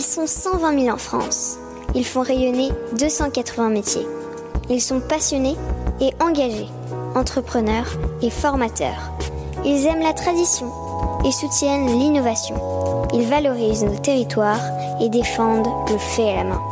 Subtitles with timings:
[0.00, 1.58] Ils sont 120 000 en France.
[1.94, 4.06] Ils font rayonner 280 métiers.
[4.70, 5.56] Ils sont passionnés
[6.00, 6.68] et engagés,
[7.14, 9.12] entrepreneurs et formateurs.
[9.62, 10.72] Ils aiment la tradition
[11.22, 12.56] et soutiennent l'innovation.
[13.12, 14.62] Ils valorisent nos territoires
[15.02, 16.62] et défendent le fait à la main.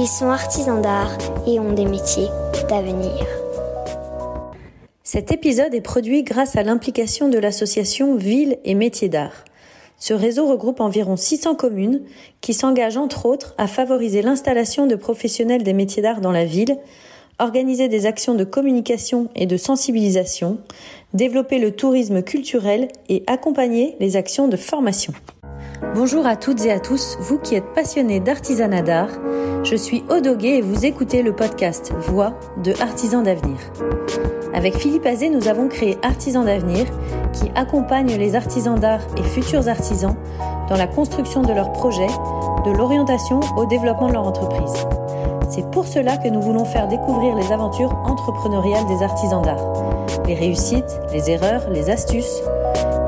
[0.00, 2.30] Ils sont artisans d'art et ont des métiers
[2.68, 3.24] d'avenir.
[5.04, 9.44] Cet épisode est produit grâce à l'implication de l'association Ville et Métiers d'Art.
[9.98, 12.02] Ce réseau regroupe environ 600 communes
[12.40, 16.76] qui s'engagent entre autres à favoriser l'installation de professionnels des métiers d'art dans la ville,
[17.38, 20.58] organiser des actions de communication et de sensibilisation,
[21.14, 25.12] développer le tourisme culturel et accompagner les actions de formation.
[25.82, 29.10] Bonjour à toutes et à tous, vous qui êtes passionnés d'artisanat d'art.
[29.62, 33.58] Je suis Odoguet et vous écoutez le podcast Voix de Artisans d'avenir.
[34.54, 36.86] Avec Philippe Azé, nous avons créé Artisans d'avenir
[37.34, 40.16] qui accompagne les artisans d'art et futurs artisans
[40.70, 42.06] dans la construction de leurs projets,
[42.64, 44.86] de l'orientation au développement de leur entreprise.
[45.50, 49.60] C'est pour cela que nous voulons faire découvrir les aventures entrepreneuriales des artisans d'art,
[50.26, 52.40] les réussites, les erreurs, les astuces.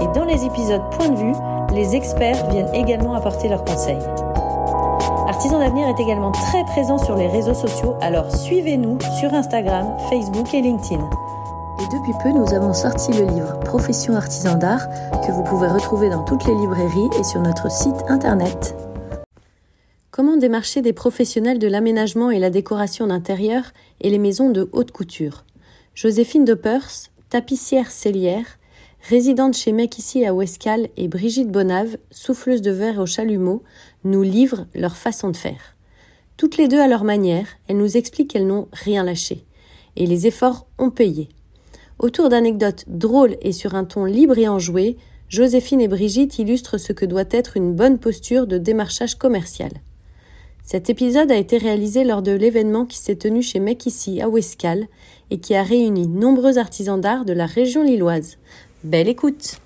[0.00, 1.32] Et dans les épisodes Point de vue,
[1.72, 4.02] les experts viennent également apporter leurs conseils.
[5.26, 10.52] Artisan d'avenir est également très présent sur les réseaux sociaux, alors suivez-nous sur Instagram, Facebook
[10.54, 11.08] et LinkedIn.
[11.80, 14.88] Et depuis peu, nous avons sorti le livre Profession artisan d'art
[15.24, 18.74] que vous pouvez retrouver dans toutes les librairies et sur notre site internet.
[20.10, 23.62] Comment démarcher des professionnels de l'aménagement et la décoration d'intérieur
[24.00, 25.44] et les maisons de haute couture?
[25.94, 28.57] Joséphine Dopers, tapissière cellière,
[29.02, 33.62] résidente chez Mekissi à Ouescal et Brigitte Bonave, souffleuse de verre au chalumeau,
[34.04, 35.76] nous livrent leur façon de faire.
[36.36, 39.44] Toutes les deux à leur manière, elles nous expliquent qu'elles n'ont rien lâché.
[39.96, 41.28] Et les efforts ont payé.
[41.98, 44.96] Autour d'anecdotes drôles et sur un ton libre et enjoué,
[45.28, 49.72] Joséphine et Brigitte illustrent ce que doit être une bonne posture de démarchage commercial.
[50.62, 54.86] Cet épisode a été réalisé lors de l'événement qui s'est tenu chez Mekissi à Ouescal
[55.30, 58.36] et qui a réuni nombreux artisans d'art de la région lilloise.
[58.84, 59.58] Belle écoute.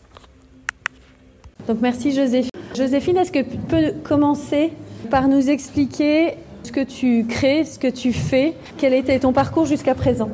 [1.68, 2.50] Donc merci Joséphine.
[2.74, 4.72] Joséphine, est-ce que tu peux commencer
[5.10, 9.66] par nous expliquer ce que tu crées, ce que tu fais, quel était ton parcours
[9.66, 10.30] jusqu'à présent?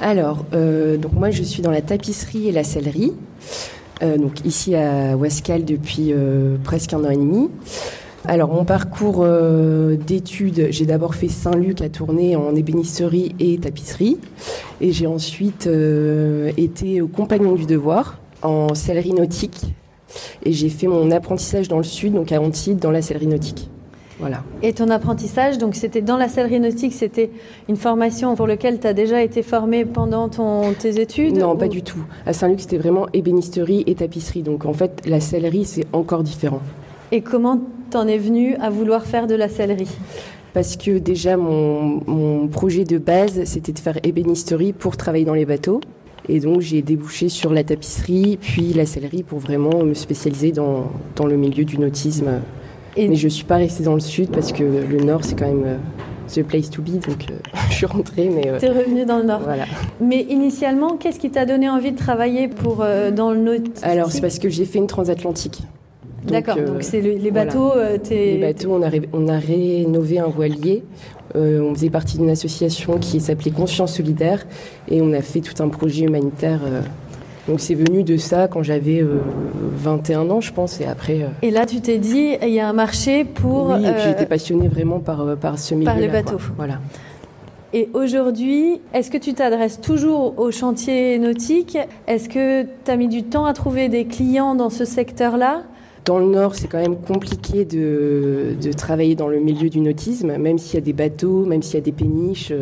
[0.00, 3.12] Alors, euh, donc moi je suis dans la tapisserie et la sellerie,
[4.02, 7.48] euh, donc ici à Wascal depuis euh, presque un an et demi.
[8.26, 9.26] Alors mon parcours
[10.06, 14.18] d'études, j'ai d'abord fait Saint-Luc à tourner en ébénisterie et tapisserie,
[14.82, 15.66] et j'ai ensuite
[16.58, 19.74] été au Compagnon du Devoir en sellerie nautique,
[20.44, 23.70] et j'ai fait mon apprentissage dans le sud, donc à Antibes, dans la sellerie nautique.
[24.62, 27.30] Et ton apprentissage, donc c'était dans la sellerie nautique, c'était
[27.68, 31.68] une formation pour laquelle tu as déjà été formé pendant ton, tes études Non, pas
[31.68, 32.00] du tout.
[32.26, 34.42] À Saint-Luc, c'était vraiment ébénisterie et tapisserie.
[34.42, 36.60] Donc en fait, la sellerie, c'est encore différent.
[37.12, 39.90] Et comment t'en es venu à vouloir faire de la sellerie
[40.52, 45.34] parce que déjà mon, mon, projet de base c'était de faire ébénisterie pour travailler dans
[45.34, 45.80] les bateaux
[46.28, 50.90] et donc j'ai débouché sur la tapisserie puis la sellerie pour vraiment me spécialiser dans,
[51.16, 52.40] dans le milieu du nautisme
[52.96, 55.64] mais je suis pas restée dans le sud parce que le nord, c'est quand même
[55.64, 55.76] euh,
[56.34, 56.98] the place to be.
[56.98, 57.34] Donc euh,
[57.70, 58.28] je suis rentrée.
[58.28, 59.40] Mais euh, tu es revenue dans le nord.
[59.40, 59.64] Voilà.
[60.00, 64.20] Mais initialement, qu'est-ce qui t'a donné envie de travailler pour, dans le nord Alors, c'est
[64.20, 65.62] parce que j'ai fait une transatlantique.
[66.26, 67.72] D'accord, donc c'est les bateaux.
[68.10, 70.84] les bateaux, on a, on a rénové un voilier.
[71.34, 74.46] on faisait partie d'une association qui s'appelait Conscience Solidaire
[74.88, 76.60] et on a fait tout un projet humanitaire
[77.50, 79.04] donc c'est venu de ça quand j'avais
[79.76, 81.22] 21 euh, ans, je pense, et après.
[81.22, 83.70] Euh, et là, tu t'es dit, il y a un marché pour.
[83.70, 85.86] Oui, et puis j'étais euh, passionnée vraiment par, par ce milieu.
[85.86, 86.38] Par les bateaux.
[86.56, 86.78] Voilà.
[87.72, 93.08] Et aujourd'hui, est-ce que tu t'adresses toujours au chantier nautique Est-ce que tu as mis
[93.08, 95.62] du temps à trouver des clients dans ce secteur-là?
[96.04, 100.58] Dans le Nord, c'est quand même compliqué de, travailler dans le milieu du nautisme, même
[100.58, 102.52] s'il y a des bateaux, même s'il y a des péniches.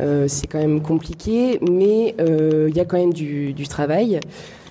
[0.00, 4.20] Euh, c'est quand même compliqué, mais euh, il y a quand même du, travail.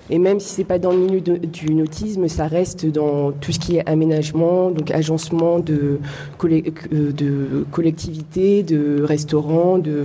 [0.09, 3.59] Et même si c'est pas dans le milieu du nautisme, ça reste dans tout ce
[3.59, 5.99] qui est aménagement, donc agencement de,
[6.43, 10.03] euh, de collectivités, de restaurants, de,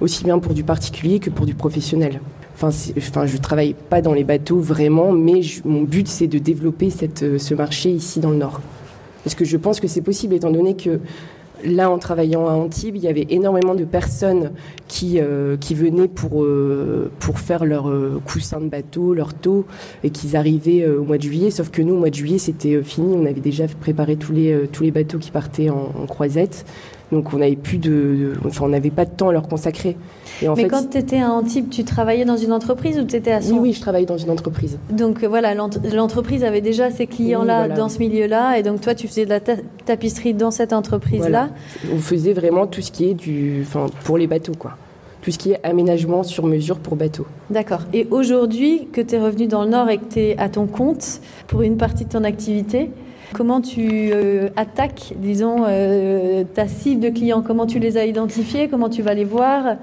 [0.00, 2.20] aussi bien pour du particulier que pour du professionnel.
[2.54, 6.90] Enfin, enfin, je travaille pas dans les bateaux vraiment, mais mon but c'est de développer
[6.90, 8.60] cette, ce marché ici dans le Nord.
[9.24, 11.00] Parce que je pense que c'est possible, étant donné que
[11.64, 14.52] là, en travaillant à Antibes, il y avait énormément de personnes
[14.88, 19.64] qui, euh, venaient pour, euh, pour faire leur euh, coussin de bateau, leur taux,
[20.02, 21.50] et qu'ils arrivaient au mois de juillet.
[21.50, 23.14] Sauf que nous, au mois de juillet, c'était fini.
[23.16, 26.64] On avait déjà préparé tous les bateaux qui partaient en, croisette.
[27.14, 29.96] Donc on n'avait plus de, enfin on n'avait pas de temps à leur consacrer.
[30.42, 33.40] Mais quand tu étais à Antibes, tu travaillais dans une entreprise ou tu étais à
[33.40, 33.52] son...
[33.52, 34.78] Oui, oui, je travaillais dans une entreprise.
[34.90, 39.06] Donc euh, voilà, l'entreprise avait déjà ces clients-là dans ce milieu-là, et donc toi, tu
[39.06, 41.50] faisais de la tapisserie dans cette entreprise-là.
[41.94, 44.72] On faisait vraiment tout ce qui est du, enfin, pour les bateaux, quoi.
[45.22, 47.26] Tout ce qui est aménagement sur mesure pour bateaux.
[47.48, 47.82] D'accord.
[47.92, 50.66] Et aujourd'hui, que tu es revenu dans le Nord et que tu es à ton
[50.66, 52.90] compte pour une partie de ton activité,
[53.32, 57.42] Comment tu euh, attaques, disons, euh, ta cible de clients?
[57.42, 58.68] Comment tu les as identifiés?
[58.68, 59.76] Comment tu vas les voir?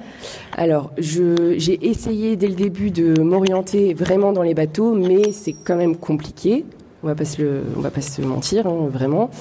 [0.55, 5.75] Alors, j'ai essayé dès le début de m'orienter vraiment dans les bateaux, mais c'est quand
[5.75, 6.65] même compliqué.
[7.03, 7.41] On va pas se,
[7.75, 9.31] on va pas se mentir, hein, vraiment.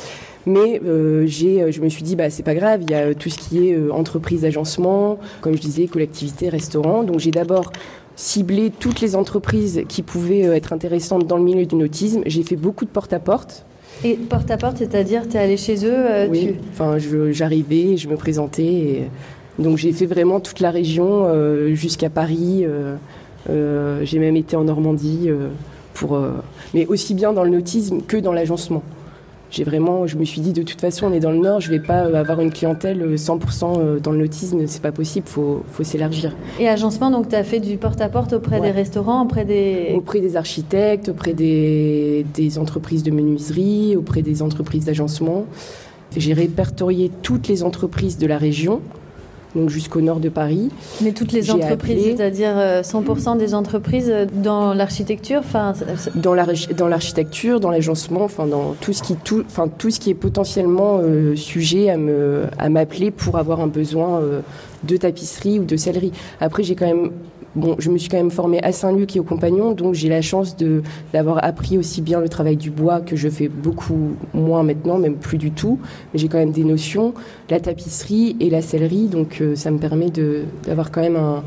[0.46, 2.80] Mais euh, je me suis dit, bah c'est pas grave.
[2.82, 7.02] Il y a tout ce qui est entreprise, agencement, comme je disais, collectivité, restaurant.
[7.02, 7.70] Donc j'ai d'abord
[8.16, 12.22] ciblé toutes les entreprises qui pouvaient être intéressantes dans le milieu du nautisme.
[12.26, 13.66] J'ai fait beaucoup de porte-à-porte.
[14.04, 16.96] Et porte à porte, c'est-à-dire tu es allé chez eux euh, Oui, enfin
[17.30, 18.64] j'arrivais, je me présentais.
[18.64, 19.10] Et,
[19.58, 22.64] donc j'ai fait vraiment toute la région euh, jusqu'à Paris.
[22.66, 25.28] Euh, j'ai même été en Normandie
[25.94, 26.18] pour,
[26.72, 28.82] mais aussi bien dans le nautisme que dans l'agencement
[29.50, 31.70] j'ai vraiment, je me suis dit de toute façon, on est dans le Nord, je
[31.70, 33.36] vais pas euh, avoir une clientèle 100%
[33.78, 36.36] euh, euh, dans le nautisme, c'est pas possible, faut, faut s'élargir.
[36.60, 39.92] Et agencement, donc tu as fait du porte-à-porte auprès des restaurants, auprès des...
[39.96, 45.46] Auprès des architectes, auprès des, des entreprises de menuiserie, auprès des entreprises d'agencement.
[46.16, 48.80] J'ai répertorié toutes les entreprises de la région
[49.54, 50.70] donc jusqu'au nord de Paris.
[51.00, 55.74] Mais toutes les entreprises, c'est-à-dire 100% euh, des entreprises euh, dans l'architecture, enfin
[56.14, 60.00] dans la dans l'architecture, dans l'agencement, enfin dans tout ce qui tout, enfin tout ce
[60.00, 64.20] qui est potentiellement euh, sujet à me à m'appeler pour avoir un besoin
[64.84, 66.12] de tapisserie ou de sellerie.
[66.40, 67.10] Après, j'ai quand même
[67.56, 70.22] bon, je me suis quand même formée à Saint-Luc et au Compagnon, donc j'ai la
[70.22, 70.82] chance de
[71.12, 75.16] d'avoir appris aussi bien le travail du bois que je fais beaucoup moins maintenant, même
[75.16, 75.78] plus du tout.
[76.12, 77.14] Mais j'ai quand même des notions,
[77.48, 81.42] la tapisserie et la sellerie, donc euh, ça me permet de d'avoir quand même un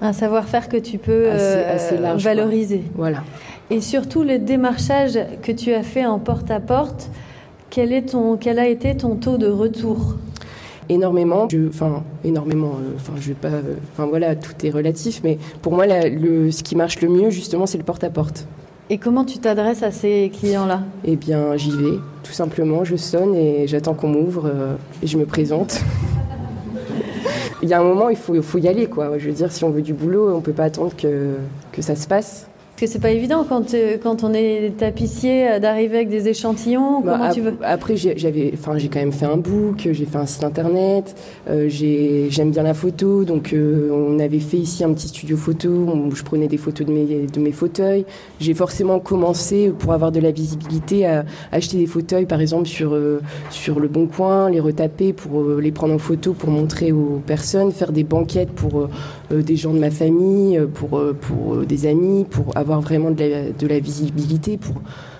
[0.00, 2.82] un savoir-faire que tu peux assez, euh, valoriser.
[2.94, 3.22] Voilà.
[3.70, 7.08] Et surtout le démarchage que tu as fait en porte-à-porte,
[7.70, 10.16] quel, est ton, quel a été ton taux de retour?
[10.88, 11.48] Énormément.
[11.68, 12.72] enfin, énormément.
[12.80, 13.50] Euh, enfin, je vais pas.
[13.92, 15.20] Enfin, voilà, tout est relatif.
[15.24, 18.46] Mais pour moi, le, ce qui marche le mieux, justement, c'est le porte-à-porte.
[18.90, 20.82] Et comment tu t'adresses à ces clients-là?
[21.04, 22.84] Eh bien, j'y vais, tout simplement.
[22.84, 25.80] Je sonne et j'attends qu'on m'ouvre euh, et je me présente.
[27.62, 29.18] il y a un moment, il faut, faut y aller, quoi.
[29.18, 31.36] Je veux dire, si on veut du boulot, on peut pas attendre que,
[31.72, 32.46] que ça se passe.
[32.84, 37.00] Que c'est pas évident quand, euh, quand on est tapissier euh, d'arriver avec des échantillons.
[37.00, 37.56] Bah, comment tu veux?
[37.62, 41.16] Après, j'avais, enfin, j'ai quand même fait un book, j'ai fait un site internet,
[41.48, 46.14] euh, j'aime bien la photo, donc on avait fait ici un petit studio photo où
[46.14, 48.04] je prenais des photos de mes, de mes fauteuils.
[48.38, 52.94] J'ai forcément commencé pour avoir de la visibilité à acheter des fauteuils, par exemple sur
[53.48, 57.72] sur le Bon Coin, les retaper pour les prendre en photo pour montrer aux personnes,
[57.72, 58.90] faire des banquettes pour
[59.30, 64.56] des gens de ma famille, pour pour des amis, pour avoir vraiment de la, visibilité
[64.56, 64.74] pour.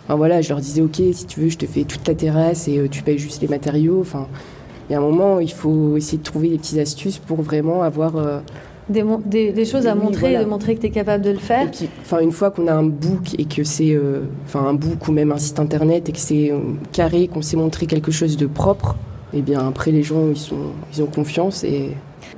[0.04, 2.68] Enfin, voilà, je leur disais, ok, si tu veux, je te fais toute ta terrasse
[2.68, 4.00] et euh, tu payes juste les matériaux.
[4.00, 4.26] Enfin,
[4.88, 7.82] il y a un moment, il faut essayer de trouver des petites astuces pour vraiment
[7.82, 8.16] avoir.
[8.16, 8.40] Euh,
[8.90, 11.70] des, choses à montrer, de montrer que tu es capable de le faire.
[12.02, 15.32] Enfin, une fois qu'on a un book et que c'est, euh, un book ou même
[15.32, 16.52] un site internet et que c'est
[16.92, 18.96] carré, qu'on sait montrer quelque chose de propre,
[19.32, 21.92] et eh bien après les gens ils sont, ils ont confiance et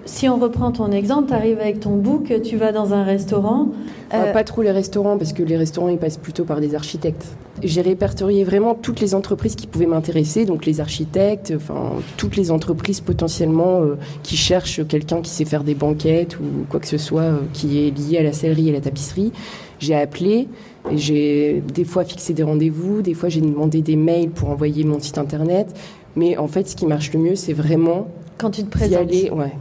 [0.06, 3.68] si on reprend ton exemple, tu arrives avec ton book, tu vas dans un restaurant.
[4.14, 7.26] Euh, pas trop les restaurants, parce que les restaurants, ils passent plutôt par des architectes.
[7.62, 12.50] J'ai répertorié vraiment toutes les entreprises qui pouvaient m'intéresser, donc les architectes, enfin, toutes les
[12.50, 16.98] entreprises potentiellement euh, qui cherchent quelqu'un qui sait faire des banquettes ou quoi que ce
[16.98, 19.32] soit euh, qui est lié à la sellerie et la tapisserie.
[19.78, 20.48] J'ai appelé,
[20.94, 25.00] j'ai des fois fixé des rendez-vous, des fois j'ai demandé des mails pour envoyer mon
[25.00, 25.68] site internet.
[26.14, 28.08] Mais en fait, ce qui marche le mieux, c'est vraiment
[28.38, 29.00] quand tu te présentes.
[29.00, 29.52] Aller, ouais,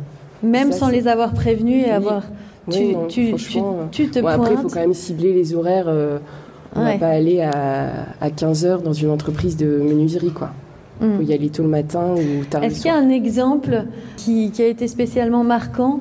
[0.45, 2.23] même sans les avoir prévenus et avoir.
[2.69, 3.33] tu, tu,
[3.91, 5.87] tu, te Après, il faut quand même cibler les horaires.
[5.87, 6.19] Euh,
[6.75, 10.51] on ne va pas aller à, à 15h dans une entreprise de menuiserie, quoi.
[11.01, 11.25] Il faut hmm.
[11.25, 13.83] y aller tôt le matin ou tard Est-ce qu'il y a un exemple
[14.15, 15.99] qui, qui, a été spécialement marquant?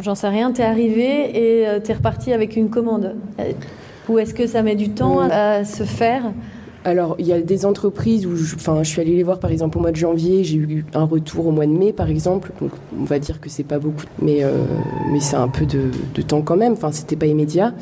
[0.00, 3.16] J'en sais rien, tu es arrivé et euh, tu es reparti avec une commande.
[3.40, 3.52] Euh,
[4.08, 6.24] ou est-ce que ça met du temps à se faire?
[6.88, 9.50] Alors, il y a des entreprises où je, enfin, je suis allée les voir, par
[9.50, 12.50] exemple, au mois de janvier, j'ai eu un retour au mois de mai, par exemple.
[12.60, 14.64] Donc, on va dire que c'est pas beaucoup, mais, euh,
[15.12, 15.90] mais c'est un peu de,
[16.22, 16.72] temps quand même.
[16.72, 17.74] Enfin, c'était pas immédiat.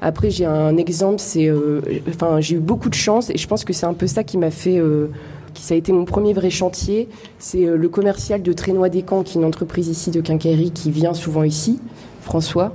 [0.00, 3.64] Après, j'ai un exemple, c'est, euh, enfin, j'ai eu beaucoup de chance et je pense
[3.64, 5.08] que c'est un peu ça qui m'a fait, euh,
[5.52, 7.08] qui ça a été mon premier vrai chantier.
[7.38, 10.90] C'est le commercial de Trénois des Camps, qui est une entreprise ici de quincaillerie qui
[10.90, 11.80] vient souvent ici
[12.24, 12.72] François.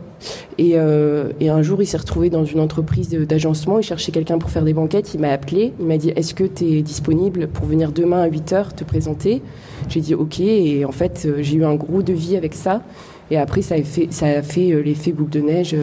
[0.58, 3.80] Et, un jour, il s'est retrouvé dans une entreprise d'agencement.
[3.80, 5.14] Il cherchait quelqu'un pour faire des banquettes.
[5.14, 5.74] Il m'a appelé.
[5.80, 8.84] Il m'a dit Est-ce que tu es disponible pour venir demain à 8 h te
[8.84, 9.42] présenter?
[9.88, 10.40] J'ai dit Ok.
[10.40, 12.82] Et en fait, j'ai eu un gros devis avec ça.
[13.32, 15.76] Et après, ça a fait, ça a fait l'effet boule de neige.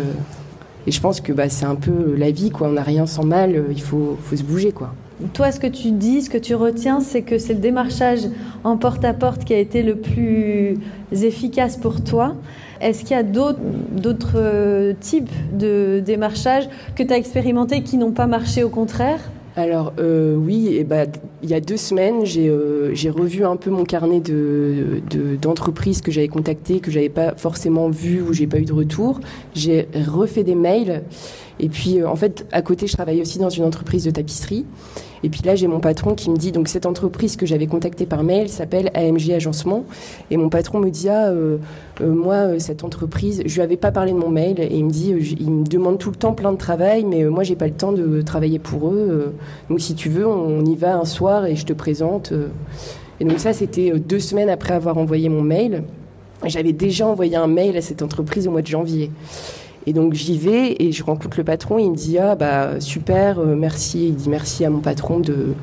[0.86, 2.68] Et je pense que bah, c'est un peu la vie, quoi.
[2.68, 4.92] On n'a rien sans mal, il faut, faut se bouger, quoi.
[5.32, 8.20] Toi, ce que tu dis, ce que tu retiens, c'est que c'est le démarchage
[8.64, 10.78] en porte-à-porte qui a été le plus
[11.10, 12.34] efficace pour toi.
[12.80, 18.12] Est-ce qu'il y a d'autres euh, types de démarchage que tu as expérimenté qui n'ont
[18.12, 19.20] pas marché au contraire?
[19.56, 21.06] Alors euh, oui, et bah,
[21.46, 26.10] il y a deux semaines, j'ai euh, revu un peu mon carnet d'entreprises de, que
[26.10, 29.20] j'avais contactées, que j'avais pas forcément vu ou j'ai pas eu de retour.
[29.54, 31.04] J'ai refait des mails
[31.58, 34.66] et puis, euh, en fait, à côté, je travaille aussi dans une entreprise de tapisserie.
[35.22, 38.04] Et puis là, j'ai mon patron qui me dit, donc cette entreprise que j'avais contactée
[38.04, 39.84] par mail s'appelle AMG Agencement.
[40.30, 41.56] Et mon patron me dit, ah, euh,
[42.00, 44.60] moi, cette entreprise, je lui avais pas parlé de mon mail.
[44.60, 47.42] Et il me dit, il me demande tout le temps plein de travail, mais moi,
[47.42, 49.34] j'ai pas le temps de travailler pour eux.
[49.70, 52.32] donc si tu veux, on y va un soir et je te présente.
[53.20, 55.82] Et donc ça, c'était deux semaines après avoir envoyé mon mail.
[56.44, 59.10] J'avais déjà envoyé un mail à cette entreprise au mois de janvier.
[59.86, 61.78] Et donc j'y vais et je rencontre le patron.
[61.78, 64.08] il me dit ah bah super, euh, merci.
[64.08, 65.54] Il dit merci à mon patron de,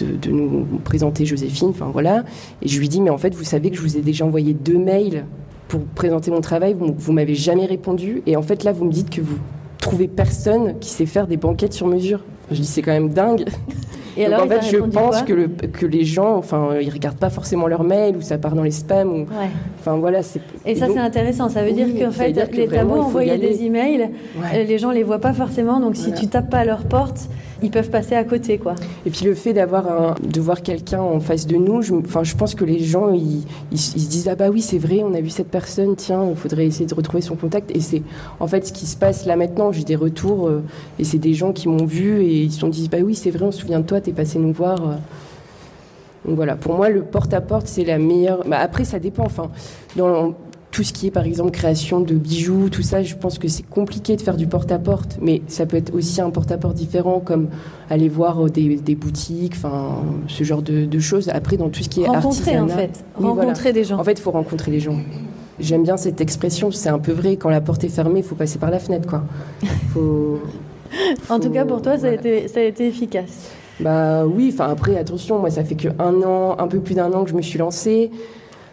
[0.00, 1.70] de, nous présenter Joséphine.
[1.70, 2.24] Enfin voilà.
[2.62, 4.54] Et je lui dis mais en fait vous savez que je vous ai déjà envoyé
[4.54, 5.24] deux mails
[5.66, 6.74] pour présenter mon travail.
[6.74, 8.22] Vous, vous m'avez jamais répondu.
[8.26, 9.38] Et en fait là vous me dites que vous
[9.78, 12.20] trouvez personne qui sait faire des banquettes sur mesure.
[12.52, 13.44] Je dis c'est quand même dingue.
[14.16, 17.30] Et alors, en fait, je pense que, le, que les gens, enfin, ils regardent pas
[17.30, 19.12] forcément leur mail ou ça part dans les spams.
[19.12, 19.26] Ou,
[19.80, 20.40] Enfin voilà, c'est.
[20.64, 21.48] Et ça, c'est intéressant.
[21.48, 24.10] Ça veut dire qu'en fait, les tabous envoyer des emails,
[24.54, 25.80] les gens les voient pas forcément.
[25.80, 27.28] Donc, si tu tapes pas à leur porte,
[27.62, 28.74] ils peuvent passer à côté, quoi.
[29.06, 32.54] Et puis le fait d'avoir de voir quelqu'un en face de nous, je, je pense
[32.54, 35.30] que les gens, ils, ils, se disent ah bah oui, c'est vrai, on a vu
[35.30, 37.70] cette personne, tiens, il faudrait essayer de retrouver son contact.
[37.74, 38.02] Et c'est
[38.40, 39.72] en fait ce qui se passe là maintenant.
[39.72, 40.62] J'ai des retours euh,
[40.98, 43.30] et c'est des gens qui m'ont vu et ils se sont dit bah oui, c'est
[43.30, 44.78] vrai, on se souvient de toi, t'es passé nous voir.
[44.80, 44.94] Euh.
[46.24, 48.44] Donc voilà, pour moi, le porte-à-porte, c'est la meilleure.
[48.46, 49.24] Bah, après, ça dépend.
[49.24, 49.50] Enfin,
[50.74, 53.62] tout ce qui est par exemple création de bijoux, tout ça, je pense que c'est
[53.62, 57.48] compliqué de faire du porte-à-porte, mais ça peut être aussi un porte-à-porte différent comme
[57.88, 61.28] aller voir euh, des, boutiques, enfin ce genre de, choses.
[61.28, 64.00] Après, dans tout ce qui est rencontrer en fait, rencontrer des gens.
[64.00, 64.98] En fait, il faut rencontrer les gens.
[65.60, 67.36] J'aime bien cette expression, c'est un peu vrai.
[67.36, 69.22] Quand la porte est fermée, il faut passer par la fenêtre, quoi.
[71.28, 73.50] En tout cas, pour toi, ça a été, ça a été efficace.
[73.80, 74.50] Bah oui.
[74.52, 77.30] Enfin après, attention, moi, ça fait que un an, un peu plus d'un an que
[77.30, 78.10] je me suis lancée.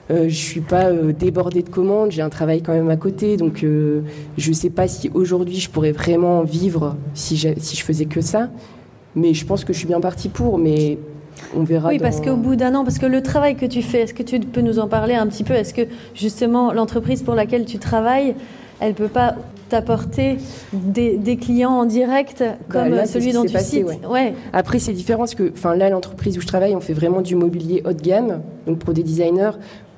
[0.10, 3.38] Euh, je suis pas euh, débordée de commandes, j'ai un travail quand même à côté,
[3.38, 4.01] donc euh,
[4.38, 8.50] je sais pas si aujourd'hui je pourrais vraiment vivre si, si je faisais que ça.
[9.15, 10.98] Mais je pense que je suis bien partie pour, mais
[11.55, 11.89] on verra.
[11.89, 14.24] Oui, parce qu'au bout d'un an, parce que le travail que tu fais, est-ce que
[14.24, 15.53] tu peux nous en parler un petit peu?
[15.53, 15.81] Est-ce que
[16.13, 18.36] justement l'entreprise pour laquelle tu travailles,
[18.79, 19.36] elle peut pas
[19.70, 20.38] t'apporter
[20.74, 23.86] des, clients en direct bah, comme celui dont tu cites?
[24.10, 24.34] Ouais.
[24.53, 27.36] Après, c'est différent parce que, enfin, là, l'entreprise où je travaille, on fait vraiment du
[27.36, 29.51] mobilier haut de gamme, donc pour des designers.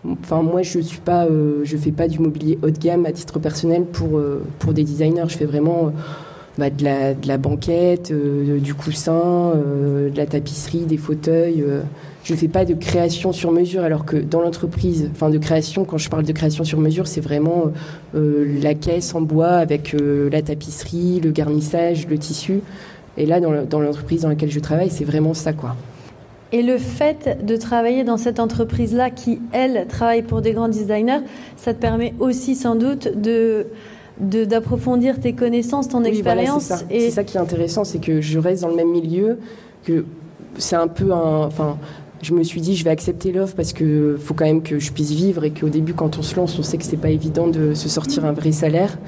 [0.06, 3.12] Enfin, moi, je suis pas, euh, je fais pas du mobilier haut de gamme à
[3.14, 5.24] titre personnel pour euh, pour des designers.
[5.28, 5.90] Je fais vraiment euh,
[6.58, 11.64] bah, de, la, de la banquette, du coussin, de la tapisserie, des fauteuils.
[12.24, 15.98] je fais pas de création sur mesure, alors que dans l'entreprise, enfin de création, quand
[15.98, 17.72] je parle de création sur mesure, c'est vraiment
[18.14, 22.60] la caisse en bois avec la tapisserie, le garnissage, le tissu.
[23.18, 25.76] Et là, dans l'entreprise dans laquelle je travaille, c'est vraiment ça, quoi.
[26.54, 31.22] Et le fait de travailler dans cette entreprise-là, qui, elle, travaille pour des grands designers,
[31.58, 33.68] ça te permet aussi sans doute de
[34.20, 36.72] d'approfondir tes connaissances, ton expérience.
[36.88, 37.24] c'est ça.
[37.24, 39.40] qui est intéressant, c'est que je reste dans le même milieu,
[39.84, 40.06] que
[40.60, 41.48] c'est un peu un...
[41.48, 41.80] Enfin,
[42.22, 44.92] je me suis dit, je vais accepter l'offre parce que faut quand même que je
[44.92, 47.48] puisse vivre et qu'au début, quand on se lance, on sait que c'est pas évident
[47.48, 49.00] de se sortir un vrai salaire.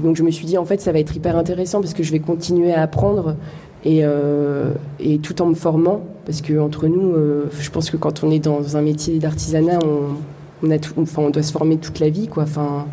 [0.00, 2.10] Donc je me suis dit, en fait, ça va être hyper intéressant parce que je
[2.10, 3.36] vais continuer à apprendre
[3.84, 7.96] et, euh, et tout en me formant, parce que entre nous, euh, je pense que
[7.96, 11.76] quand on est dans un métier d'artisanat, on, on, a enfin, on doit se former
[11.76, 12.44] toute la vie, quoi.
[12.44, 12.86] Enfin,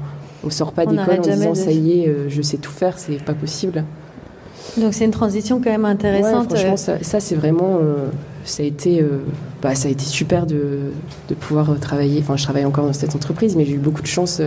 [0.44, 3.24] on sort pas d'école en disant ça y est, euh, je sais tout faire, c'est
[3.24, 3.84] pas possible.
[4.78, 6.52] Donc c'est une transition quand même intéressante.
[6.52, 7.80] Ouais, franchement, ça, ça c'est vraiment,
[8.46, 9.04] ça a été,
[9.62, 10.92] bah, ça a été super de,
[11.28, 12.20] de pouvoir travailler.
[12.20, 14.42] Enfin, je travaille encore dans cette entreprise, mais j'ai eu beaucoup de chance.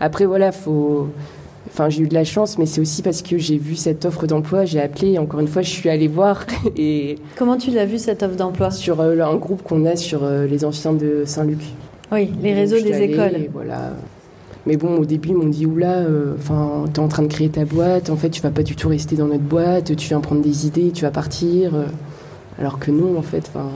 [0.00, 1.08] Après, voilà, faut
[1.76, 4.26] Enfin, j'ai eu de la chance, mais c'est aussi parce que j'ai vu cette offre
[4.26, 6.46] d'emploi, j'ai appelé, encore une fois, je suis allée voir.
[6.78, 8.70] Et Comment tu l'as vu, cette offre d'emploi?
[8.70, 11.60] Sur euh, un groupe qu'on a sur euh, les anciens de Saint-Luc.
[12.10, 13.50] Oui, les réseaux des écoles.
[13.52, 13.90] Voilà.
[14.64, 17.50] Mais bon, au début, ils m'ont dit, oula, euh, enfin, t'es en train de créer
[17.50, 20.20] ta boîte, en fait, tu vas pas du tout rester dans notre boîte, tu viens
[20.20, 21.72] prendre des idées, tu vas partir.
[22.58, 23.68] alors que non, en fait, enfin...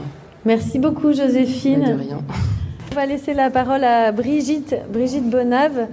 [0.47, 1.81] Merci beaucoup, Joséphine.
[1.81, 2.23] de rien.
[2.93, 5.87] On va laisser la parole à Brigitte, Brigitte Bonave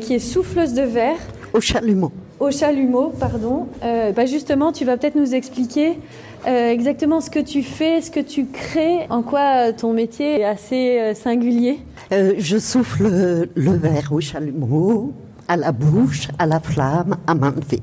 [0.00, 1.18] qui est souffleuse de verre.
[1.52, 2.12] Au chalumeau.
[2.40, 3.66] Au chalumeau, pardon.
[3.82, 5.98] Euh, bah justement, tu vas peut-être nous expliquer
[6.46, 10.44] euh, exactement ce que tu fais, ce que tu crées, en quoi ton métier est
[10.44, 11.80] assez singulier.
[12.10, 15.12] je souffle le verre au chalumeau,
[15.48, 17.82] à la bouche, à la flamme, à main levée.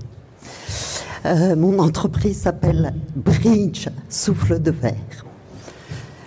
[1.26, 5.26] Euh, mon entreprise s'appelle Bridge Souffle de Verre.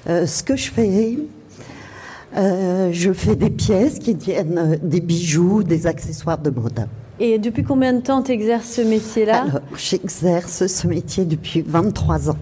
[0.08, 1.18] Euh, ce que je fais,
[2.36, 6.88] euh, je fais des pièces qui tiennent des bijoux, des accessoires de mode.
[7.20, 9.46] Et depuis combien de temps tu exerces ce métier-là?
[9.76, 12.38] J'exerce ce métier depuis 23 ans.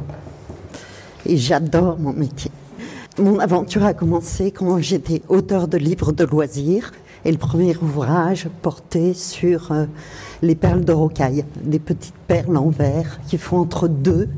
[1.24, 2.50] Et j'adore mon métier.
[3.18, 6.92] Mon aventure a commencé quand j'étais auteur de livres de loisirs
[7.24, 9.86] et le premier ouvrage portait sur euh,
[10.42, 14.28] les perles de rocaille, des petites perles en verre qui font entre 2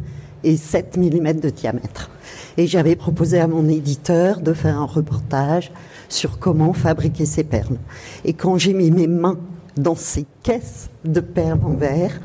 [0.44, 2.10] et 7 mm de diamètre.
[2.56, 5.72] Et j'avais proposé à mon éditeur de faire un reportage
[6.08, 7.78] sur comment fabriquer ces perles.
[8.24, 9.38] Et quand j'ai mis mes mains
[9.78, 12.20] dans ces caisses de perles en verre,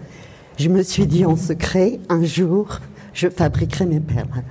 [0.58, 2.80] je me suis dit en secret, un jour,
[3.14, 4.44] je fabriquerai mes perles.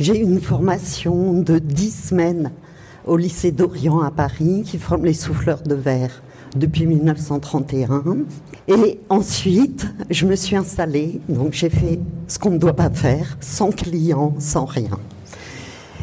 [0.00, 2.50] J'ai une formation de 10 semaines
[3.06, 6.22] au lycée d'Orient à Paris qui forme les souffleurs de verre
[6.56, 8.18] depuis 1931.
[8.68, 13.36] Et ensuite, je me suis installée, donc j'ai fait ce qu'on ne doit pas faire,
[13.40, 14.98] sans client, sans rien.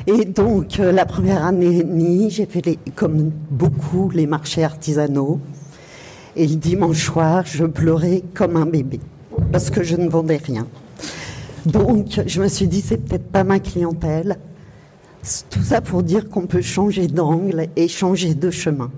[0.08, 5.40] Et donc, euh, la première année et demie, j'ai fait, comme beaucoup, les marchés artisanaux.
[6.38, 9.00] Et le dimanche soir, je pleurais comme un bébé,
[9.54, 10.68] parce que je ne vendais rien.
[11.66, 14.38] Donc, je me suis dit, c'est peut-être pas ma clientèle,
[15.50, 18.92] tout ça pour dire qu'on peut changer d'angle et changer de chemin.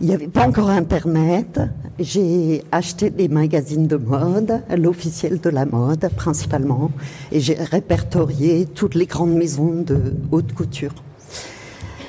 [0.00, 1.60] Il n'y avait pas encore Internet.
[2.00, 6.90] J'ai acheté des magazines de mode, l'officiel de la mode principalement,
[7.30, 10.94] et j'ai répertorié toutes les grandes maisons de haute couture.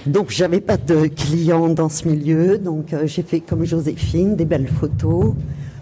[0.05, 4.43] Donc j'avais pas de clients dans ce milieu, donc euh, j'ai fait comme Joséphine, des
[4.43, 5.33] belles photos,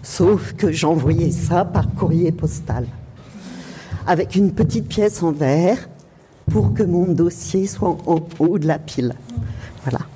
[0.04, 2.86] sauf que j'envoyais ça par courrier postal,
[4.06, 5.88] avec une petite pièce en verre
[6.52, 9.14] pour que mon dossier soit en haut de la pile.
[9.84, 10.06] Voilà.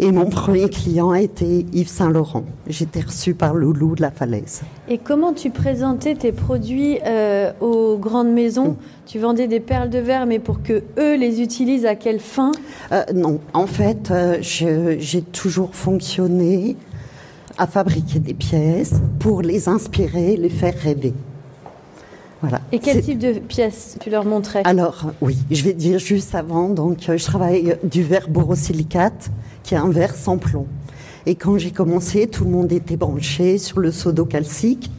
[0.00, 2.44] Et mon premier client a été Yves Saint-Laurent.
[2.66, 4.62] J'étais reçue par Loulou de la Falaise.
[4.88, 8.70] Et comment tu présentais tes produits euh, aux grandes maisons?
[8.70, 8.76] Mm.
[9.06, 12.52] Tu vendais des perles de verre, mais pour que eux les utilisent à quelle fin?
[12.92, 16.76] Euh, Non, en fait, euh, j'ai toujours fonctionné
[17.56, 21.14] à fabriquer des pièces pour les inspirer, les faire rêver.
[22.72, 24.62] Et quel type de pièces tu leur montrais?
[24.64, 29.30] Alors, oui, je vais dire juste avant, donc je travaille du verre borosilicate,
[29.64, 30.66] qui est un verre sans plomb.
[31.26, 34.92] Et quand j'ai commencé, tout le monde était branché sur le sodo calcique,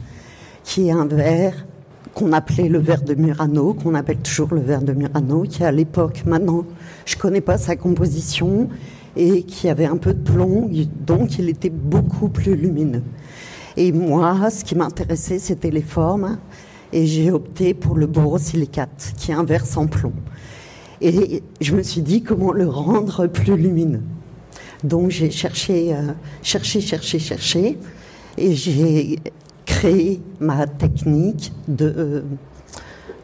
[0.64, 1.64] qui est un verre
[2.12, 5.72] qu'on appelait le verre de Murano, qu'on appelle toujours le verre de Murano, qui à
[5.72, 6.64] l'époque, maintenant,
[7.06, 8.68] je ne connais pas sa composition,
[9.16, 10.70] et qui avait un peu de plomb,
[11.06, 13.02] donc il était beaucoup plus lumineux.
[13.76, 16.38] Et moi, ce qui m'intéressait, c'était les formes
[16.92, 20.12] et j'ai opté pour le borosilicate, qui est un verre sans plomb.
[21.00, 24.02] Et je me suis dit comment le rendre plus lumineux.
[24.84, 26.12] Donc j'ai cherché, euh,
[26.42, 27.78] cherché, cherché, cherché,
[28.36, 29.18] et j'ai
[29.64, 32.22] créé ma technique de, euh,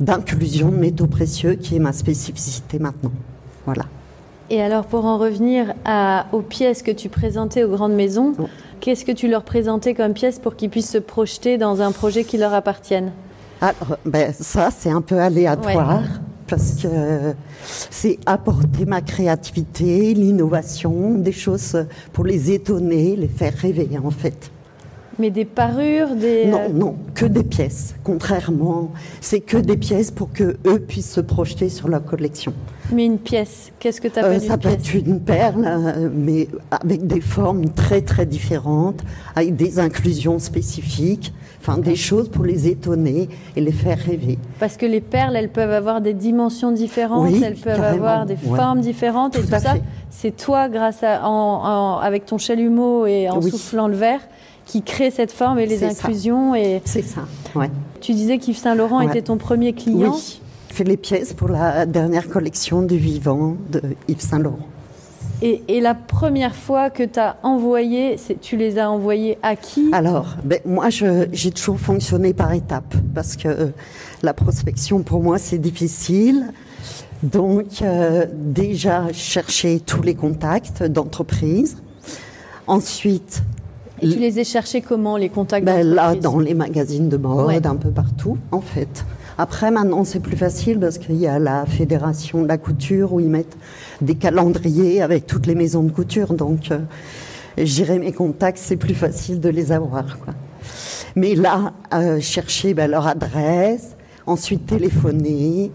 [0.00, 3.12] d'inclusion de métaux précieux, qui est ma spécificité maintenant.
[3.64, 3.84] Voilà.
[4.50, 8.34] Et alors pour en revenir à, aux pièces que tu présentais aux grandes maisons,
[8.80, 12.24] qu'est-ce que tu leur présentais comme pièces pour qu'ils puissent se projeter dans un projet
[12.24, 13.12] qui leur appartienne?
[13.60, 16.02] Alors, ben, ça, c'est un peu aléatoire.
[16.46, 17.35] Parce que
[17.90, 24.50] c'est apporter ma créativité, l'innovation, des choses pour les étonner, les faire rêver en fait.
[25.18, 26.46] Mais des parures, des...
[26.46, 27.94] Non, non, que des pièces.
[28.03, 32.55] Contrairement, c'est que des pièces pour que eux puissent se projeter sur leur collection.
[32.92, 36.48] Mais une pièce, qu'est-ce que tu appelles euh, Ça peut être une perle, euh, mais
[36.70, 39.03] avec des formes très très différentes,
[39.35, 44.38] avec des inclusions spécifiques, enfin des choses pour les étonner et les faire rêver.
[44.59, 48.81] Parce que les perles, elles peuvent avoir des dimensions différentes, elles peuvent avoir des formes
[48.81, 49.75] différentes, et tout ça,
[50.11, 54.20] c'est toi, grâce à, en, avec ton chalumeau et en soufflant le verre,
[54.72, 56.54] qui crée cette forme et les inclusions.
[56.54, 56.80] Et...
[56.87, 57.70] C'est ça, ouais.
[58.00, 60.14] Tu disais qu'Yves Saint-Laurent était ton premier client.
[60.14, 64.66] Oui, fait les pièces pour la dernière collection du vivant de Yves Saint-Laurent.
[65.42, 69.90] Et, la première fois que tu as envoyé, tu les as envoyés à qui?
[69.92, 73.66] Alors, ben, moi, j'ai toujours fonctionné par étapes parce que euh,
[74.22, 76.52] la prospection, pour moi, c'est difficile.
[77.24, 81.76] Donc, euh, déjà, chercher tous les contacts d'entreprise.
[82.68, 83.42] Ensuite,
[84.02, 87.66] et tu les as cherchés comment, les contacts ben Là, dans les magazines de mode,
[87.66, 89.04] un peu partout, en fait.
[89.38, 93.20] Après, maintenant, c'est plus facile parce qu'il y a la fédération de la couture où
[93.20, 93.56] ils mettent
[94.00, 96.34] des calendriers avec toutes les maisons de couture.
[96.34, 96.78] Donc, euh,
[97.56, 100.18] gérer mes contacts, c'est plus facile de les avoir.
[100.18, 100.34] Quoi.
[101.16, 105.70] Mais là, euh, chercher ben, leur adresse, ensuite téléphoner,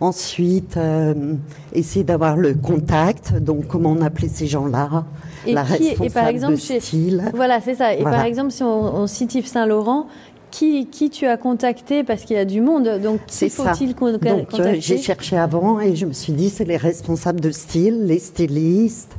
[0.00, 1.34] ensuite euh,
[1.72, 5.04] essayer d'avoir le contact, donc comment on appelait ces gens-là,
[5.46, 7.24] Et la qui- et responsable par exemple, de chez- style.
[7.34, 7.94] Voilà, c'est ça.
[7.94, 8.16] Et Voilà.
[8.18, 10.06] par exemple, si on, on cite Yves Saint-Laurent,
[10.50, 14.12] qui, qui tu as contacté Parce qu'il y a du monde, donc qui faut-il con-
[14.12, 17.50] Donc euh, contacter j'ai cherché avant et je me suis dit c'est les responsables de
[17.50, 19.16] style, les stylistes,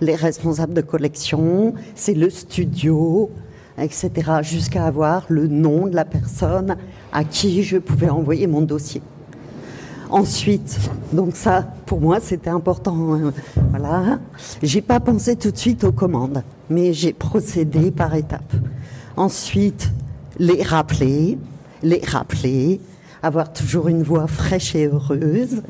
[0.00, 3.30] les responsables de collection, c'est le studio,
[3.78, 4.10] etc.
[4.42, 6.76] Jusqu'à avoir le nom de la personne
[7.12, 9.02] à qui je pouvais envoyer mon dossier.
[10.10, 10.78] Ensuite,
[11.12, 13.14] donc ça, pour moi, c'était important.
[13.14, 13.32] hein.
[13.70, 14.18] Voilà.
[14.62, 18.52] J'ai pas pensé tout de suite aux commandes, mais j'ai procédé par étapes.
[19.16, 19.90] Ensuite,
[20.38, 21.38] les rappeler,
[21.82, 22.80] les rappeler,
[23.22, 25.62] avoir toujours une voix fraîche et heureuse.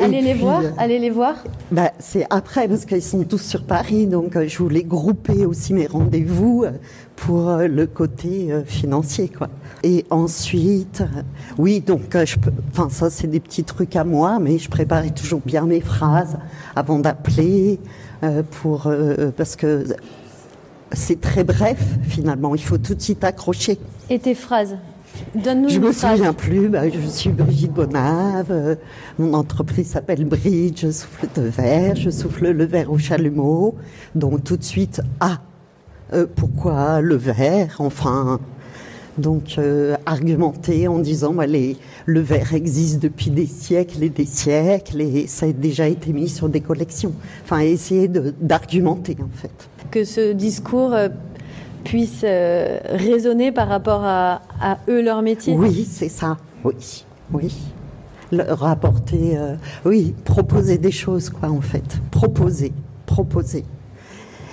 [0.00, 1.36] Allez les voir, euh, allez les voir.
[1.70, 5.74] bah, c'est après, parce qu'ils sont tous sur Paris, donc euh, je voulais grouper aussi
[5.74, 6.72] mes rendez-vous euh,
[7.16, 9.48] pour le côté financier, quoi.
[9.82, 11.02] Et ensuite,
[11.56, 15.10] oui, donc, je peux, enfin, ça, c'est des petits trucs à moi, mais je préparais
[15.10, 16.36] toujours bien mes phrases
[16.74, 17.80] avant d'appeler,
[18.50, 18.92] pour,
[19.34, 19.84] parce que
[20.92, 22.54] c'est très bref, finalement.
[22.54, 23.78] Il faut tout de suite accrocher.
[24.10, 24.76] Et tes phrases?
[25.34, 26.16] Donne-nous Je me phrase.
[26.16, 26.68] souviens plus.
[26.68, 28.46] bah, je suis Brigitte Bonave.
[28.50, 28.74] euh,
[29.18, 30.82] mon entreprise s'appelle Bridge.
[30.82, 31.96] Je souffle de verre.
[31.96, 33.74] Je souffle le verre au chalumeau.
[34.14, 35.40] Donc tout de suite, ah,
[36.12, 38.38] euh, pourquoi le verre Enfin,
[39.18, 44.26] donc euh, argumenter en disant, bah, les, le verre existe depuis des siècles et des
[44.26, 47.12] siècles et ça a déjà été mis sur des collections.
[47.44, 49.68] Enfin, essayer de- d'argumenter en fait.
[49.90, 50.94] Que ce discours
[51.86, 55.54] puisse euh, résonner par rapport à, à eux, leur métier.
[55.56, 56.36] Oui, c'est ça.
[56.64, 57.54] Oui, oui.
[58.32, 62.00] Leur apporter, euh, oui, proposer des choses, quoi, en fait.
[62.10, 62.72] Proposer,
[63.06, 63.64] proposer.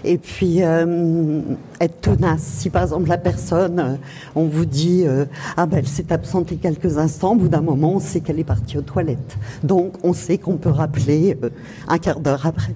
[0.05, 1.41] Et puis, euh,
[1.79, 2.41] être tenace.
[2.41, 3.95] Si par exemple la personne, euh,
[4.35, 7.93] on vous dit, euh, ah ben elle s'est absentée quelques instants, au bout d'un moment,
[7.95, 9.37] on sait qu'elle est partie aux toilettes.
[9.63, 11.49] Donc, on sait qu'on peut rappeler euh,
[11.87, 12.75] un quart d'heure après.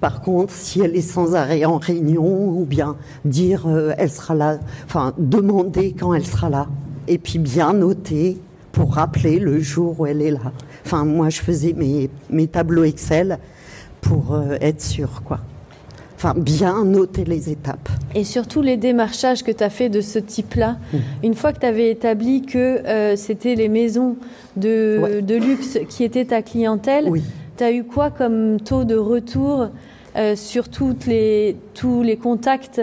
[0.00, 4.34] Par contre, si elle est sans arrêt en réunion, ou bien dire, euh, elle sera
[4.34, 6.66] là, enfin, demander quand elle sera là,
[7.08, 8.38] et puis bien noter
[8.72, 10.52] pour rappeler le jour où elle est là.
[10.84, 13.38] Enfin, moi, je faisais mes, mes tableaux Excel
[14.02, 15.40] pour euh, être sûre, quoi.
[16.16, 17.90] Enfin, bien noter les étapes.
[18.14, 20.96] Et surtout les démarchages que tu as fait de ce type-là, Mmh.
[21.24, 24.16] une fois que tu avais établi que euh, c'était les maisons
[24.56, 25.20] de, Ouais.
[25.22, 27.22] de luxe qui étaient ta clientèle, Oui.
[27.58, 29.68] tu as eu quoi comme taux de retour
[30.16, 32.80] euh, sur toutes les, tous les contacts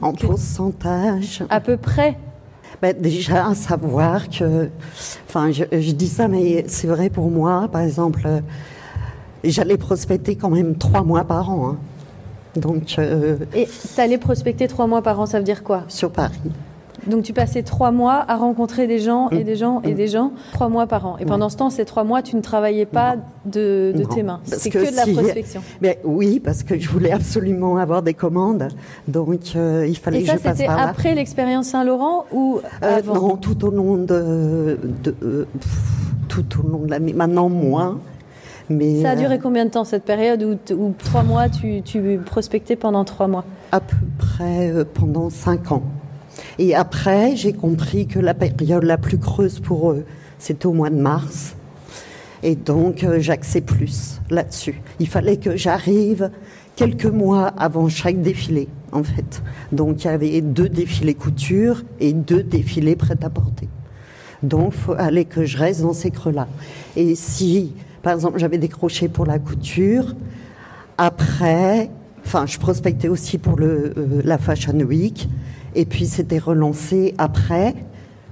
[0.00, 2.16] En Que- pourcentage, à peu près
[2.80, 4.68] ben, déjà à savoir que,
[5.28, 7.68] enfin, je, je dis ça, mais c'est vrai pour moi.
[7.70, 8.40] Par exemple, euh,
[9.44, 11.70] j'allais prospecter quand même trois mois par an.
[11.72, 11.78] hein.
[12.56, 15.84] Donc, euh, Et tu allais prospecter trois mois par an, ça veut dire quoi?
[15.88, 16.38] sur Paris.
[17.06, 20.32] Donc tu passais trois mois à rencontrer des gens et des gens et des gens,
[20.52, 21.16] trois mois par an.
[21.18, 24.08] Et pendant ce temps, ces trois mois, tu ne travaillais pas de, de Non.
[24.10, 24.40] tes mains.
[24.44, 25.62] C'est que que de la si- prospection.
[25.80, 28.68] Ben, oui, parce que je voulais absolument avoir des commandes.
[29.08, 30.88] Donc, euh, il fallait Et que ça, je passe c'était par là.
[30.90, 33.14] après l'expérience Saint-Laurent ou Euh, avant?
[33.14, 35.48] non, tout au long de, de- euh,
[36.28, 37.14] tout au long de l'année.
[37.14, 37.98] Maintenant moins,
[38.70, 42.18] mais Ça a duré euh, combien de temps cette période où, trois mois, tu, tu
[42.24, 43.44] prospectais pendant trois mois?
[43.72, 45.82] À peu près euh, pendant cinq ans.
[46.58, 50.04] Et après, j'ai compris que la période la plus creuse pour eux,
[50.38, 51.56] c'était au mois de mars.
[52.42, 54.80] Et donc, euh, j'axais plus là-dessus.
[54.98, 56.30] Il fallait que j'arrive
[56.76, 59.42] quelques mois avant chaque défilé, en fait.
[59.72, 63.68] Donc, il y avait deux défilés couture et deux défilés prêt-à-porter.
[64.42, 66.48] Donc, il fallait que je reste dans ces creux-là.
[66.96, 70.14] Et si, par exemple, j'avais décroché pour la couture,
[70.98, 71.90] après,
[72.24, 75.28] enfin, je prospectais aussi pour le, euh, la Fashion Week,
[75.74, 77.74] et puis c'était relancé après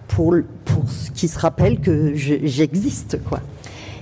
[0.09, 3.40] pour, pour ce qui se rappelle que je- j'existe, quoi.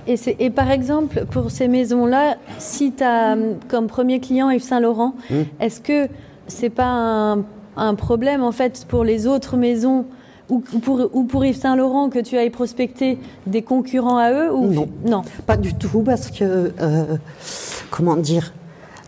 [0.07, 5.15] et, et par exemple, pour ces maisons-là, si tu as comme premier client Yves Saint-Laurent,
[5.29, 5.35] Mm.
[5.59, 6.07] est-ce que
[6.47, 7.43] c'est pas un,
[7.75, 10.05] un problème en fait pour les autres maisons
[10.49, 14.53] ou ou pour, ou pour Yves Saint-Laurent que tu ailles prospecter des concurrents à eux
[14.53, 14.89] ou Non.
[15.05, 17.17] non Pas du tout, parce que, euh,
[17.89, 18.53] comment dire,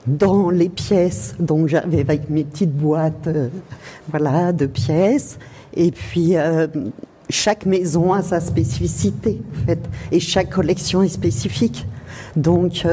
[0.08, 3.48] dans les pièces, donc j'avais avec mes petites boîtes, euh,
[4.10, 5.38] voilà, de pièces,
[5.76, 6.68] et puis euh,
[7.30, 9.80] chaque maison a sa spécificité, en fait,
[10.12, 11.86] et chaque collection est spécifique.
[12.36, 12.86] Donc,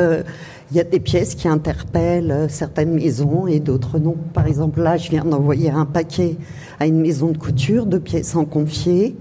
[0.70, 4.16] il y a des pièces qui interpellent euh, certaines maisons et d'autres non.
[4.32, 6.36] Par exemple, là, je viens d'envoyer un paquet
[6.80, 9.16] à une maison de couture de pièces en confié.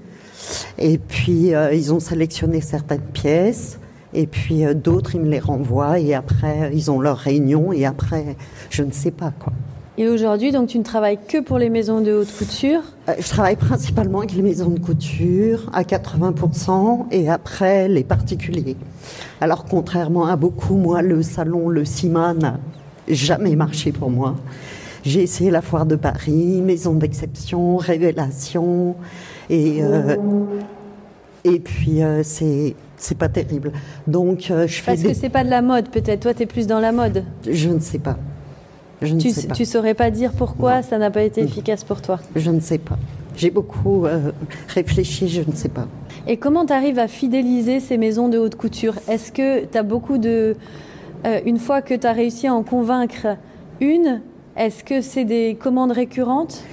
[0.77, 3.79] Et puis, euh, ils ont sélectionné certaines pièces.
[4.13, 5.99] Et puis, euh, d'autres, ils me les renvoient.
[5.99, 7.71] Et après, ils ont leur réunion.
[7.71, 8.35] Et après,
[8.71, 9.53] je ne sais pas, quoi.
[9.97, 13.29] Et aujourd'hui, donc tu ne travailles que pour les maisons de haute couture euh, Je
[13.29, 18.75] travaille principalement avec les maisons de couture à 80% et après les particuliers.
[19.39, 22.59] Alors contrairement à beaucoup, moi, le salon, le CIMA n'a
[23.07, 24.35] jamais marché pour moi.
[25.05, 28.95] J'ai essayé la foire de Paris, maison d'exception, révélation
[29.49, 30.17] et euh,
[31.45, 33.71] et puis euh, c'est c'est pas terrible.
[34.07, 36.21] Donc je fais parce que c'est pas de la mode peut-être.
[36.21, 37.23] Toi, tu es plus dans la mode.
[37.49, 38.17] Je ne sais pas.
[39.01, 39.53] Je ne tu, sais pas.
[39.53, 42.77] tu saurais pas dire pourquoi ça n'a pas été efficace pour toi Je ne sais
[42.77, 42.97] pas.
[43.35, 44.31] J'ai beaucoup euh,
[44.69, 45.87] réfléchi, je ne sais pas.
[46.27, 48.95] Et comment tu arrives à fidéliser ces maisons de haute couture?
[49.09, 50.55] Est-ce que tu as beaucoup de...
[51.25, 53.37] Euh, une fois que tu as réussi à en convaincre
[53.81, 54.21] une,
[54.55, 56.63] est-ce que c'est des commandes récurrentes?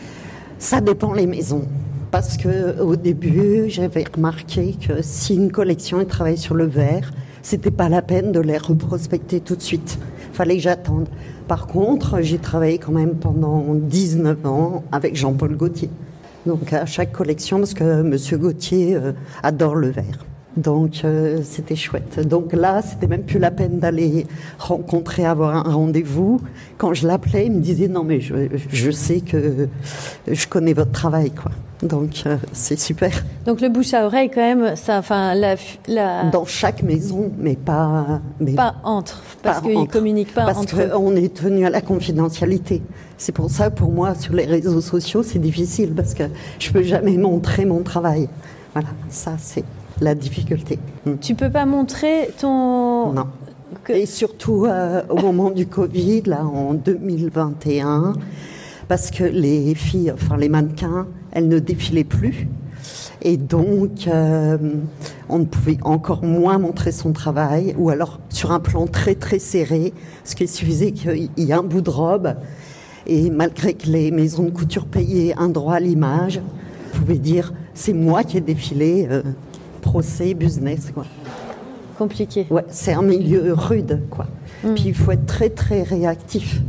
[0.58, 1.64] Ça dépend les maisons.
[2.12, 7.10] Parce que au début, j'avais remarqué que si une collection travaillait sur le verre,
[7.42, 9.98] c'était pas la peine de les reprospecter tout de suite.
[10.32, 11.08] Fallait que j'attende.
[11.46, 15.90] Par contre, j'ai travaillé quand même pendant 19 ans avec Jean-Paul Gaultier.
[16.46, 20.24] Donc à chaque collection, parce que Monsieur Gauthier euh, adore le verre.
[20.56, 22.26] Donc euh, c'était chouette.
[22.26, 24.26] Donc là, c'était même plus la peine d'aller
[24.58, 26.40] rencontrer, avoir un rendez-vous.
[26.76, 28.34] Quand je l'appelais, il me disait non mais je,
[28.70, 29.68] je, sais que
[30.26, 31.52] je connais votre travail quoi.
[31.82, 33.24] Donc euh, c'est super.
[33.46, 35.56] Donc le bouche à oreille quand même, ça, enfin la,
[35.88, 36.24] la...
[36.30, 38.20] Dans chaque maison, mais pas.
[38.38, 40.76] Mais pas entre, parce qu'ils communiquent pas parce entre.
[40.76, 42.82] Parce qu'on est tenu à la confidentialité.
[43.16, 46.24] C'est pour ça, pour moi, sur les réseaux sociaux, c'est difficile parce que
[46.58, 48.28] je peux jamais montrer mon travail.
[48.74, 49.64] Voilà, ça c'est
[50.02, 50.78] la difficulté.
[51.06, 51.14] Hmm.
[51.20, 53.12] Tu peux pas montrer ton.
[53.12, 53.26] Non.
[53.88, 58.12] Et surtout euh, au moment du Covid, là, en 2021,
[58.88, 62.48] parce que les filles, enfin les mannequins, elles ne défilaient plus.
[63.22, 64.58] Et donc, euh,
[65.28, 69.38] on ne pouvait encore moins montrer son travail, ou alors sur un plan très très
[69.38, 69.92] serré,
[70.24, 72.34] ce qui suffisait qu'il y ait un bout de robe.
[73.06, 76.40] Et malgré que les maisons de couture payaient un droit à l'image,
[76.92, 79.06] vous pouvez dire c'est moi qui ai défilé.
[79.10, 79.22] Euh,
[79.82, 81.04] procès, business, quoi.
[81.98, 82.46] Compliqué.
[82.48, 84.26] Ouais, c'est un milieu rude, quoi.
[84.64, 84.74] Mm.
[84.74, 86.62] Puis il faut être très, très réactif.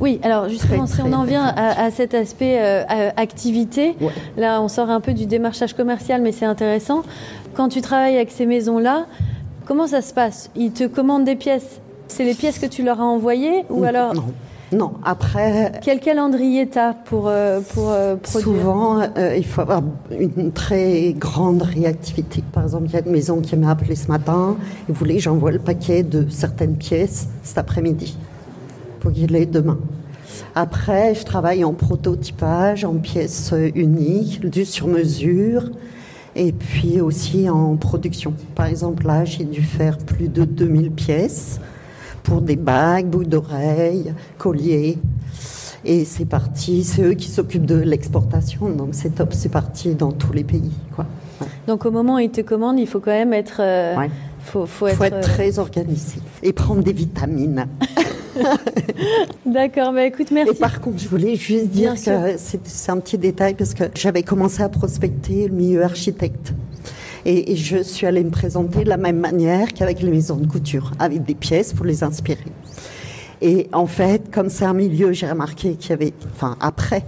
[0.00, 3.96] Oui, alors justement, si on en vient à, cet aspect euh, activité,
[4.36, 7.02] là on sort un peu du démarchage commercial, mais c'est intéressant.
[7.54, 9.06] Quand tu travailles avec ces maisons-là,
[9.64, 10.50] comment ça se passe?
[10.54, 14.12] Ils te commandent des pièces C'est les pièces que tu leur as envoyées ou alors
[14.14, 14.24] non,
[15.04, 15.72] après.
[15.82, 21.14] Quel calendrier t'as pour, euh, pour euh, produire Souvent, euh, il faut avoir une très
[21.16, 22.42] grande réactivité.
[22.52, 24.56] Par exemple, il y a une maison qui m'a appelé ce matin
[24.88, 28.16] et voulait que j'envoie le paquet de certaines pièces cet après-midi
[29.00, 29.78] pour qu'il l'ait demain.
[30.54, 35.70] Après, je travaille en prototypage, en pièces uniques, du sur-mesure
[36.34, 38.34] et puis aussi en production.
[38.54, 41.60] Par exemple, là, j'ai dû faire plus de 2000 pièces
[42.26, 44.98] pour des bagues, boucles d'oreilles, colliers.
[45.84, 50.10] Et c'est parti, c'est eux qui s'occupent de l'exportation, donc c'est top, c'est parti dans
[50.10, 50.72] tous les pays.
[50.96, 51.06] Quoi.
[51.68, 53.60] Donc au moment où ils te commandent, il faut quand même être...
[53.60, 53.94] Euh,
[54.40, 57.66] faut, faut, être, euh, très organisé et prendre des vitamines.
[59.46, 60.52] D'accord, bah écoute, merci.
[60.52, 64.22] Et par contre, je voulais juste dire que c'est un petit détail parce que j'avais
[64.24, 66.52] commencé à prospecter le milieu architecte.
[67.28, 70.92] Et, je suis allée me présenter de la même manière qu'avec les maisons de couture,
[71.00, 72.38] avec des pièces pour les inspirer.
[73.42, 77.02] Et en fait, comme c'est un milieu, j'ai remarqué qu'il y avait, enfin après,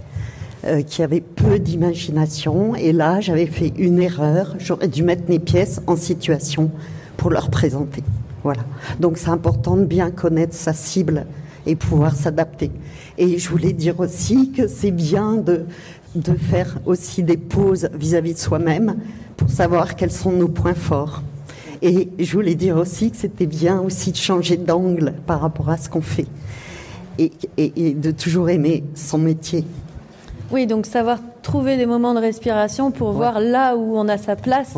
[0.65, 2.75] euh, qu'il y avait peu d'imagination.
[2.75, 4.55] Et là, j'avais fait une erreur.
[4.59, 6.69] J'aurais dû mettre mes pièces en situation
[7.15, 8.03] pour leur présenter.
[8.43, 8.63] Voilà.
[8.99, 11.27] Donc c'est important de bien connaître sa cible
[11.65, 12.71] et pouvoir s'adapter.
[13.17, 15.65] Et je voulais dire aussi que c'est bien de,
[16.15, 18.95] de faire aussi des pauses vis-à-vis -vis de soi-même
[19.37, 21.21] pour savoir quels sont nos points forts.
[21.81, 25.77] Et je voulais dire aussi que c'était bien aussi de changer d'angle par rapport à
[25.77, 26.27] ce qu'on fait
[27.17, 29.63] et, et, de toujours aimer son métier.
[30.51, 34.35] Oui, donc savoir trouver des moments de respiration pour voir là où on a sa
[34.35, 34.75] place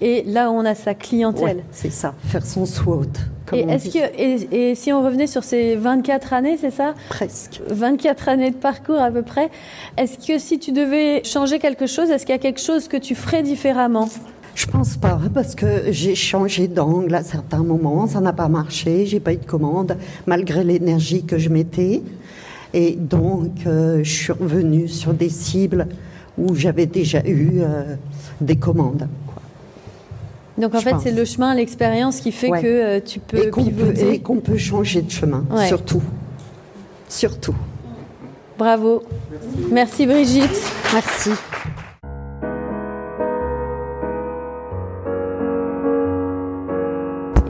[0.00, 1.64] et là où on a sa clientèle.
[1.70, 3.06] c'est ça, faire son SWOT.
[3.54, 6.94] Et, est-ce que, et, et, si on revenait sur ces 24 années, c'est ça?
[7.08, 7.60] Presque.
[7.68, 9.50] 24 années de parcours à peu près.
[9.96, 12.96] Est-ce que si tu devais changer quelque chose, est-ce qu'il y a quelque chose que
[12.96, 14.08] tu ferais différemment?
[14.54, 19.04] Je pense pas, parce que j'ai changé d'angle à certains moments, ça n'a pas marché,
[19.04, 22.02] j'ai pas eu de commande, malgré l'énergie que je mettais.
[22.72, 25.88] Et donc, euh, je suis revenue sur des cibles
[26.38, 27.96] où j'avais déjà eu euh,
[28.40, 29.08] des commandes.
[30.58, 33.64] Donc en fait, c'est le chemin, l'expérience qui fait que euh, tu peux et qu'on
[33.64, 36.02] peut, et qu'on peut changer de chemin, surtout.
[37.08, 37.54] Surtout.
[38.56, 39.02] Bravo.
[39.70, 40.62] Merci Brigitte.
[40.92, 41.30] Merci.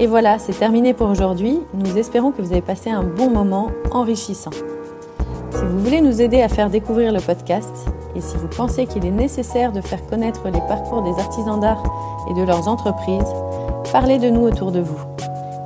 [0.00, 1.60] Et voilà, c'est terminé pour aujourd'hui.
[1.72, 4.50] Nous espérons que vous avez passé un bon moment enrichissant.
[5.50, 9.04] Si vous voulez nous aider à faire découvrir le podcast et si vous pensez qu'il
[9.04, 11.82] est nécessaire de faire connaître les parcours des artisans d'art
[12.30, 13.34] et de leurs entreprises,
[13.92, 14.98] parlez de nous autour de vous.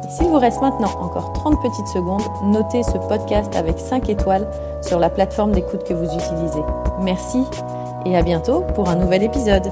[0.07, 4.49] Et s'il vous reste maintenant encore 30 petites secondes, notez ce podcast avec 5 étoiles
[4.81, 6.63] sur la plateforme d'écoute que vous utilisez.
[7.03, 7.45] Merci
[8.07, 9.71] et à bientôt pour un nouvel épisode.